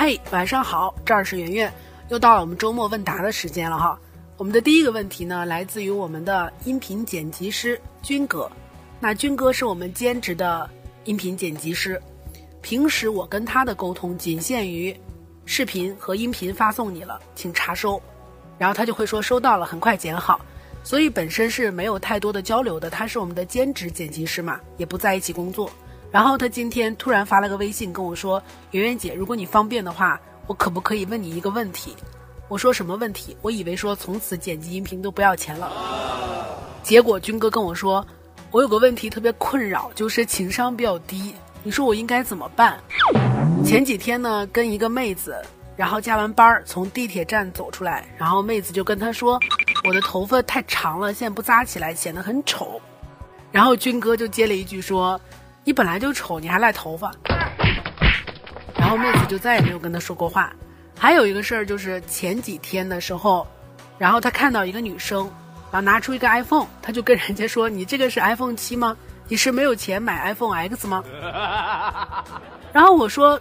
[0.00, 1.74] 嘿，晚上好，这儿是圆圆，
[2.08, 3.98] 又到了我们周末问答的时间了哈。
[4.36, 8.48] 我们的第一个问题呢，来自于我们的音频剪辑师军哥。
[9.00, 10.70] 那军哥是我们兼职的
[11.02, 12.00] 音频剪辑师，
[12.62, 14.96] 平时我跟他的沟通仅限于
[15.44, 18.00] 视频和音频发送你了，请查收，
[18.56, 20.40] 然后他就会说收到了，很快剪好。
[20.84, 22.88] 所以本身是没有太多的交流的。
[22.88, 25.68] 他是我们的兼职剪辑师嘛，也不在一起工作。
[26.10, 31.94] 然后他今天突然发了个微信跟我说：“圆圆姐，如果你方便的话，我可不可以问你一个问题？”
[32.48, 33.36] 我说什么问题？
[33.42, 35.70] 我以为说从此剪辑音频都不要钱了。
[36.82, 38.02] 结果军哥跟我说
[38.50, 41.34] ：“我有个问题特别困扰，就是情商比较低。
[41.62, 42.80] 你说我应该怎么办？”
[43.62, 45.36] 前几天呢，跟一个妹子，
[45.76, 49.38] 然后加完班儿从地铁站走出来，然后妹子就跟他说
[49.86, 52.80] ：“我的头发太长了，现在不扎起来显得很丑。”
[53.52, 55.20] 然后军哥就接了一句说。
[55.68, 57.12] 你本来就丑，你还赖头发，
[58.78, 60.50] 然后妹子就再也没有跟他说过话。
[60.98, 63.46] 还有一个事儿就是前几天的时候，
[63.98, 65.30] 然后他看到一个女生，
[65.70, 68.96] 然后拿出一个 iPhone，他就跟人家说：“你这个是 iPhone 七吗？
[69.28, 71.04] 你是没有钱买 iPhone X 吗？”
[72.72, 73.38] 然后我说：“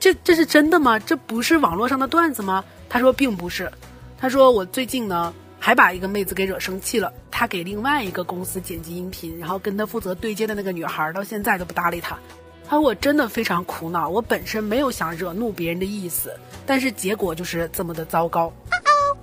[0.00, 0.98] 这这是真的吗？
[0.98, 3.70] 这不是网络上的段子吗？”他说：“并不是。”
[4.18, 12.18] 他说：“我最近呢。”还把一个妹子给惹生气了，他给另外一个公司剪辑音频，然后跟他负责对接的那个女孩到现在都不搭理他。
[12.66, 18.52] 他说我真的非常苦恼，我本身没有想惹怒别人的意思，但是结果就是这么的糟糕。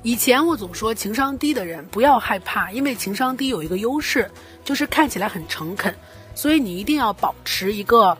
[0.03, 4.29] 以前我总说情商低的人不要害怕，因为情商低有一个优势，
[4.63, 5.95] 就是看起来很诚恳，
[6.35, 8.17] 所以你一定要保持一个。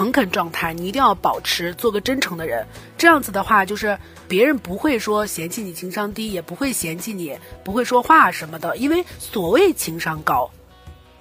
[0.00, 2.66] 诚恳状态，你一定要保持做个真诚的人。
[2.96, 8.74] 这样子的话，就是别人不会说嫌弃你情商低，也不会嫌弃你不会说话什么的。
[8.78, 10.50] 因为所谓情商高，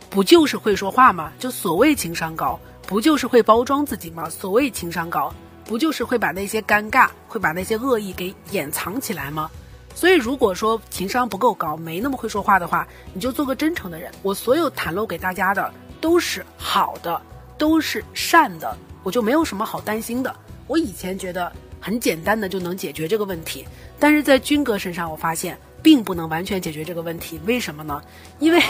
[0.09, 1.33] 不就是会说话吗？
[1.37, 4.29] 就所谓情商高，不就是会包装自己吗？
[4.29, 9.51] 所谓情商高，不就是会把那些尴尬、会把那些恶意给掩藏起来吗？
[9.93, 14.09] 所以，如果说情商不够高，没那么会说话的话，你就做个真诚的人。
[14.21, 17.21] 我所有袒露给大家的都是好的。
[17.59, 20.35] 都是善的，我就没有什么好担心的。
[20.65, 23.67] 我以前觉得很简单的就能解决这个问题，
[23.99, 27.39] 但是在军哥身上，我发现并不能完全解决这个问题。
[27.45, 28.01] 为什么呢？
[28.39, 28.61] 因为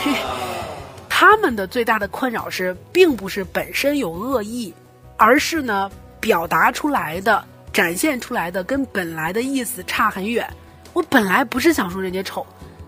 [1.08, 4.74] 他们的最大的困扰是，并不是本身有恶意，
[5.16, 10.48] 而是呢表达出来的、展现出来的跟本来的意思差很远。
[10.92, 12.44] 我本来不是想说人家丑，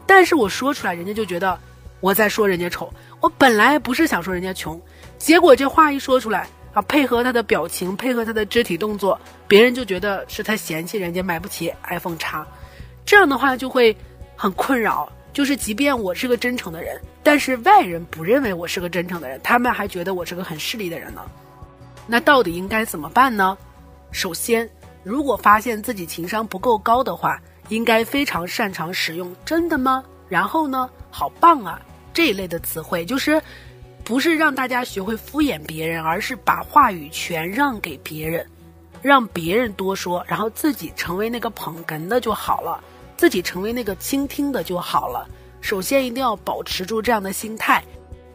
[0.06, 1.56] 但是我说出来，人家就觉得
[2.00, 2.92] 我在说人家丑。
[3.20, 4.80] 我本来不是想说人家穷。
[5.22, 9.16] 结果这话一说出来啊，配合他的表情，配合他的肢体动作，
[9.46, 12.44] 别人就觉得是他嫌弃人家买不起 iPhone 叉，
[13.06, 13.96] 这样的话就会
[14.34, 15.08] 很困扰。
[15.32, 21.22] 就是即便我是个真诚的人，但是外人不认为我是个真诚的人，他们还觉得我是个很势利的人呢。
[22.04, 23.56] 那到底应该怎么办呢？
[24.10, 24.68] 首先，
[25.04, 31.80] 如果发现自己情商不够高的话，应该非常擅长使用“真的吗？”然后呢，“好棒啊”
[32.12, 33.40] 这一类的词汇，就是。
[34.04, 38.46] 不是让大家学会敷衍别人，而是把话语权让给别人，
[39.00, 42.82] 让别人多说，然后自己成为那个捧哏的就好了，
[43.16, 45.28] 自己成为那个倾听的就好了。
[45.60, 47.82] 首先一定要保持住这样的心态，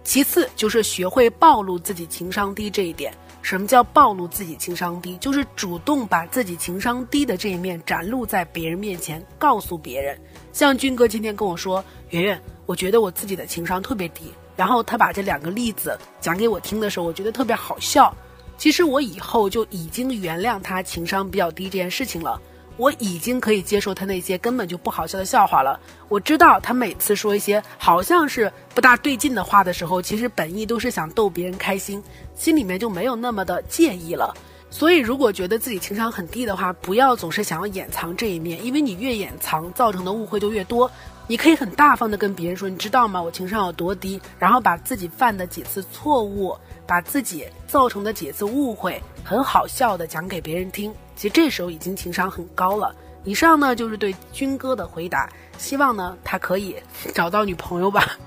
[0.04, 3.14] 其次就是学会暴露自己情商低这一点。
[3.42, 5.16] 什么叫暴露自己情商低？
[5.18, 10.20] 就是主动把自己情商低的这一面展露在别人面前，告诉别人。
[10.52, 18.14] 像军哥今天跟我说：“圆圆，我觉得我自己的情商特别低。”然后他把这两个例子讲给我听的时候，我觉得特别好笑。
[18.58, 22.42] 其实我以后就已经原谅他情商比较低这件事情了，
[22.76, 25.80] 我已经可以接受他那些根本就不好笑的笑话了。
[26.10, 32.04] 我知道他每次说一些好像是不大对劲的话的时候，其实本意都是想逗别人开心，
[32.36, 34.36] 心里面就没有那么的介意了。
[34.70, 40.92] 所以，如果觉得自己情商很低的话，不要总是想要掩藏这一面，因为你越掩藏，造成的误会就越多。
[41.30, 43.22] 你可以很大方的跟别人说，你知道吗？
[43.22, 44.18] 我情商有多低？
[44.40, 46.58] 然后把自己犯的几次错误，
[46.88, 50.90] 把自己造成的几次误会，很好笑的讲给别人听。
[51.18, 52.96] 其实这时候已经情商很高了。
[53.26, 56.78] 以上呢就是对军哥的回答，希望呢他可以
[57.14, 58.08] 找到女朋友吧。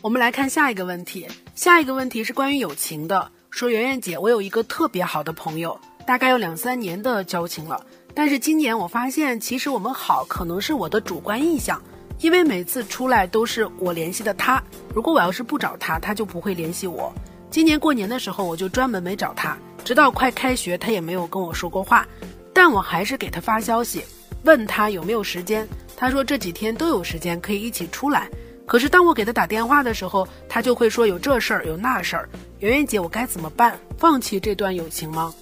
[0.00, 3.30] 我们来看下一个问题，下一个问题是关于友情的。
[3.50, 5.78] 说圆圆姐，我有一个特别好的朋友。
[6.06, 11.80] 大概有两三年的交情了，但是今年我发现，其实我们好可能是我的主观印象，
[12.18, 14.62] 因为每次出来都是我联系的他，
[14.94, 17.12] 如果我要是不找他，他就不会联系我。
[17.50, 22.06] 今年过年的时候，我就专门没找他，直到快开学，他也没有跟我说过话，
[22.52, 24.04] 但我还是给他发消息，
[24.44, 25.66] 问他有没有时间，
[25.96, 28.28] 他说这几天都有时间，可以一起出来。
[28.66, 32.28] 可是当我给他打电话的时候，他就会说有这事儿有那事儿。
[32.60, 33.76] 圆圆姐，我该怎么办？
[33.98, 35.34] 放弃这段友情吗？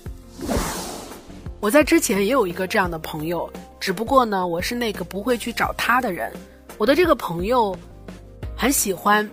[1.60, 3.50] 我在之前也有一个这样的朋友，
[3.80, 6.32] 只不过呢，我是那个不会去找他的人。
[6.76, 7.76] 我的这个朋友
[8.56, 9.28] 很喜欢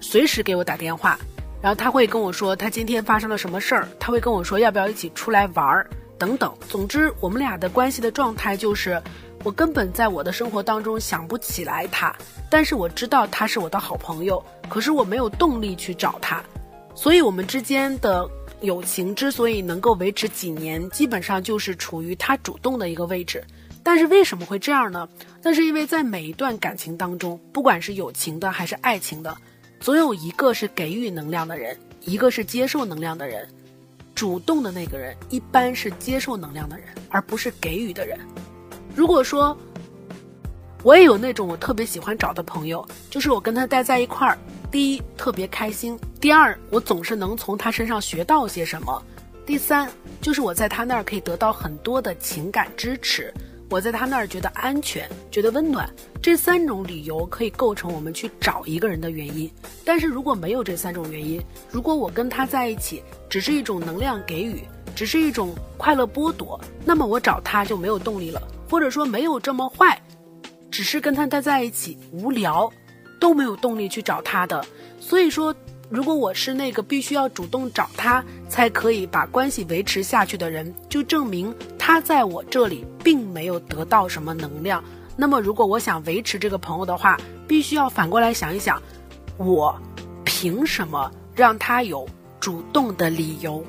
[0.00, 1.18] 随时给我打电话，
[1.60, 6.54] 然后他会跟我说他今天发生了什么事儿，他会跟我说要不要一起出来玩儿等等。
[6.68, 9.02] 总之，我们俩的关系的状态就是。
[9.42, 12.16] 我根本在我的生活当中想不起来他，
[12.48, 16.42] 但是我知道他是我的好朋友，可是我没有动力去找他，
[16.94, 18.26] 所以我们之间的
[18.64, 23.44] 友情之所以能够维持几年，基本上就是处于他主动的一个位置。
[23.82, 25.06] 但是为什么会这样呢？
[25.42, 29.36] 那是因为在每一段感情当中，不管是友情的还是爱情的，
[29.78, 33.46] 总有一个是给予能量的人，一个是接受能量的人。
[34.14, 38.18] 主动的那个人一般是接受能量的人，而不是给予的人。
[38.94, 39.54] 如果说，
[40.82, 44.38] 我也有那种我特别喜欢找的朋友，就是我跟他待在一块儿，
[44.70, 49.02] 第一特别开心，第二我总是能从他身上学到些什么，
[49.44, 49.86] 第三
[50.22, 53.30] 就是我在他那儿可以得到很多的情感支持，
[53.68, 55.86] 我在他那儿觉得安全，觉得温暖，
[56.22, 59.52] 这三种理由可以构成我们去找一个人的原因。
[59.84, 61.38] 但是如果没有这三种原因，
[61.70, 64.62] 如果我跟他在一起只是一种能量给予，
[64.96, 68.40] 只是一种快乐剥夺，那么我找他就没有动力了。
[68.70, 70.00] 或者说没有这么坏，
[70.70, 72.72] 只是跟他待在一起无聊，
[73.20, 74.64] 都没有动力去找他的。
[74.98, 75.54] 所以说，
[75.90, 84.82] 如果我是那个必须要主动找他才可以把关系维持下去的人，就证明他在我这里并没有得到什么能量。
[85.16, 87.16] 那么，如果我想维持这个朋友的话，
[87.46, 88.82] 必须要反过来想一想，
[89.36, 89.74] 我
[90.24, 92.06] 凭什么让他有
[92.40, 93.64] 主动的理由？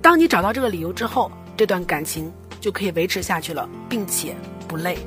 [0.00, 2.32] 当你找到这个理由之后，这段感情。
[2.60, 4.36] 就可以维持下去了，并且
[4.68, 4.98] 不累。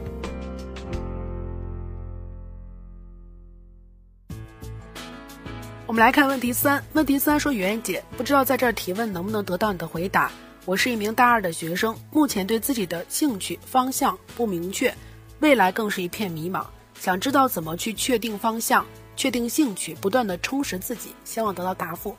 [5.93, 6.83] 我们来看问题三。
[6.93, 10.31] 问题三说：“圆圆姐，不知道在这儿提问能不能得到你的回答？
[10.65, 14.91] 我是一名大二的学生，目前对自己的兴趣方向不明确，
[15.39, 16.65] 未来更是一片迷茫，
[16.99, 18.83] 想知道怎么去确定方向、
[19.15, 22.17] 确定兴趣，不断的充实自己，希望得到答复。”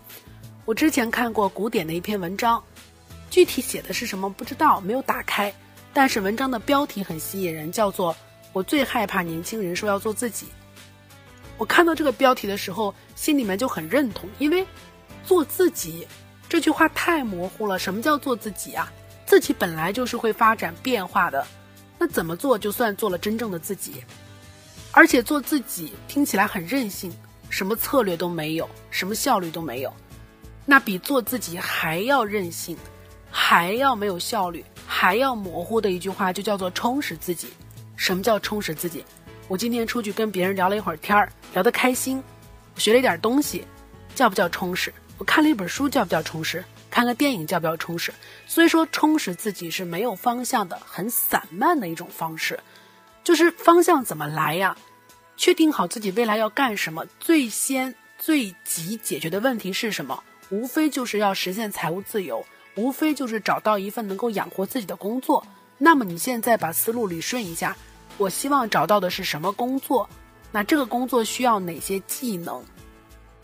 [0.65, 2.63] 我之前看过古典的一篇文章。
[3.29, 5.53] 具体写的是什么不知道，没有打开。
[5.93, 8.15] 但是文章的标题很吸引人，叫做
[8.55, 10.47] “我最害怕年轻人说要做自己”。
[11.57, 14.67] 我看到这个标题的时候，心里面就很认同，因为
[15.25, 16.07] “做自己”
[16.49, 17.79] 这句话太模糊了。
[17.79, 18.93] 什么叫做自己啊？
[19.27, 21.47] 自己本来就是会发展变化的，
[21.99, 24.05] 那怎么做就算做了真正的自己？
[24.91, 27.13] 而且做自己听起来很任性，
[27.49, 29.93] 什么策略都没有，什么效率都没有，
[30.67, 32.77] 那比做自己还要任性。
[33.37, 37.49] 还要没有效率，还要模糊的一句话，就叫做充实自己。
[37.97, 39.05] 什么叫充实自己？
[39.47, 42.23] 我今天出去跟别人聊了一会儿天儿，聊得开心，
[42.77, 43.65] 学了一点东西，
[44.15, 44.93] 叫不叫充实？
[45.19, 46.65] 我看了一本书，叫不叫充实？
[46.91, 48.13] 看个电影，叫不叫充实？
[48.47, 52.59] 所以说，充实自己是没有方向的，很散漫的一种方式。
[53.23, 54.77] 就是方向怎么来呀？
[55.37, 60.23] 确定好自己未来要干什么，最先最急解决的问题是什么？
[60.51, 62.45] 无非就是要实现财务自由。
[62.77, 65.47] 无非就是找到一份能够养活自己的工作。
[65.79, 67.77] 那么你现在把思路捋顺一下，
[68.17, 70.09] 我希望找到的是什么工作？
[70.53, 72.63] 那这个工作需要哪些技能？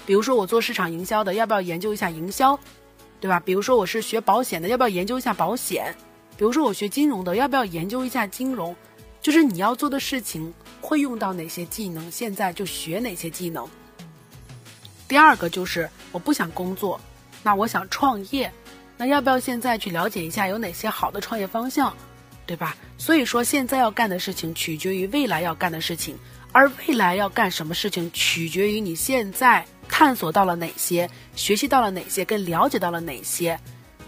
[0.07, 2.59] 比如说我做市场营销的，要不要研究一下营销，
[3.21, 3.41] 对吧？
[3.41, 5.95] 比如说我是学保险的，要不要研究一下保险？
[6.37, 8.75] 比如说我学金融的，要不要研究一下金融？
[9.21, 13.69] 就是你要做的事情会用到哪些技能，现在就学哪些技能。
[15.07, 16.99] 第二个就是我不想工作，
[17.43, 18.51] 那我想创业。
[18.97, 21.95] 那要不要现在去了解一下有哪些好的创业方向，
[22.51, 22.77] 对吧？
[22.99, 26.19] 所以说现在要干的事情取决于未来要干的事情，
[26.51, 33.57] 而未来要干什么事情取决于你现在探索到了哪些，学习到了哪些，跟了解到了哪些。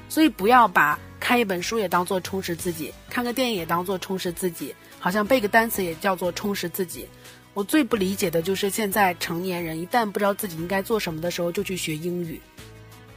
[0.08, 7.06] 所以不要把看一本书也当做充实自己，看个电影也当做充实自己，好像背个单词也叫做充实自己。
[7.54, 12.40] 我最不理解的就是现在成年人一旦不知道自己应该做什么的时候，就去学英语。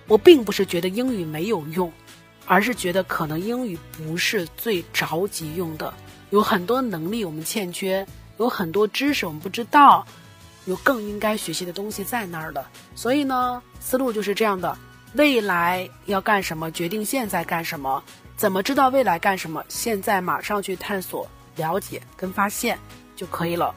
[0.08, 1.91] 我并不是觉得英语没有用，
[2.46, 5.94] 而是觉得可能英语不是最着急用的。
[6.32, 8.06] 有很多能力我们欠缺，
[8.38, 10.06] 有很多知识我们不知道，
[10.66, 12.66] 有更应该学习的东西在那儿的。
[12.96, 14.78] 所以呢，思路就是这样的：
[15.14, 18.02] 未来要干什么，决定现在干什么；
[18.36, 22.78] 怎么知道未来干什么，现在马上去探索、了解跟发现
[23.16, 23.74] 就可以了。